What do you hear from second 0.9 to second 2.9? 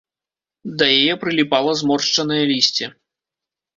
яе прыліпала зморшчанае лісце.